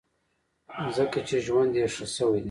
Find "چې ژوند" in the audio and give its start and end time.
1.27-1.71